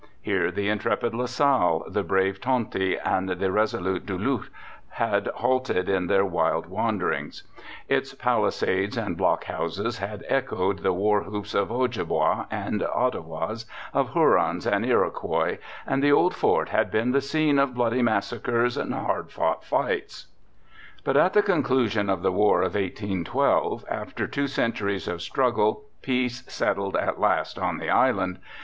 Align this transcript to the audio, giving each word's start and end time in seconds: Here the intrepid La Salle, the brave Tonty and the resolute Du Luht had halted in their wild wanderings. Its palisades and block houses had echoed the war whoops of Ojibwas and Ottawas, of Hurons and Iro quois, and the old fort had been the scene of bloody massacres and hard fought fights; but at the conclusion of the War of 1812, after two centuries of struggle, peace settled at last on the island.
Here 0.19 0.49
the 0.49 0.67
intrepid 0.67 1.13
La 1.13 1.27
Salle, 1.27 1.85
the 1.87 2.01
brave 2.01 2.41
Tonty 2.41 2.97
and 2.97 3.29
the 3.29 3.51
resolute 3.51 4.03
Du 4.03 4.17
Luht 4.17 4.49
had 4.89 5.27
halted 5.27 5.87
in 5.87 6.07
their 6.07 6.25
wild 6.25 6.65
wanderings. 6.65 7.43
Its 7.87 8.15
palisades 8.15 8.97
and 8.97 9.15
block 9.15 9.43
houses 9.43 9.99
had 9.99 10.25
echoed 10.27 10.79
the 10.79 10.91
war 10.91 11.21
whoops 11.21 11.53
of 11.53 11.71
Ojibwas 11.71 12.47
and 12.49 12.81
Ottawas, 12.81 13.67
of 13.93 14.13
Hurons 14.15 14.65
and 14.65 14.83
Iro 14.83 15.11
quois, 15.11 15.57
and 15.85 16.01
the 16.01 16.11
old 16.11 16.33
fort 16.33 16.69
had 16.69 16.89
been 16.89 17.11
the 17.11 17.21
scene 17.21 17.59
of 17.59 17.75
bloody 17.75 18.01
massacres 18.01 18.77
and 18.77 18.95
hard 18.95 19.29
fought 19.29 19.63
fights; 19.63 20.25
but 21.03 21.15
at 21.15 21.33
the 21.33 21.43
conclusion 21.43 22.09
of 22.09 22.23
the 22.23 22.31
War 22.31 22.61
of 22.63 22.73
1812, 22.73 23.85
after 23.87 24.25
two 24.25 24.47
centuries 24.47 25.07
of 25.07 25.21
struggle, 25.21 25.83
peace 26.01 26.41
settled 26.51 26.95
at 26.95 27.19
last 27.19 27.59
on 27.59 27.77
the 27.77 27.91
island. 27.91 28.39